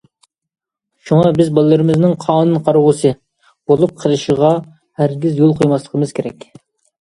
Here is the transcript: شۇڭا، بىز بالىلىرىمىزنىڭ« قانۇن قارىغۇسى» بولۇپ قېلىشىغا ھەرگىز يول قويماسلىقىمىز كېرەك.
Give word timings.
شۇڭا، 1.09 1.33
بىز 1.41 1.51
بالىلىرىمىزنىڭ« 1.57 2.15
قانۇن 2.23 2.57
قارىغۇسى» 2.69 3.11
بولۇپ 3.73 3.93
قېلىشىغا 4.01 4.51
ھەرگىز 5.03 5.39
يول 5.43 5.55
قويماسلىقىمىز 5.61 6.17
كېرەك. 6.23 6.51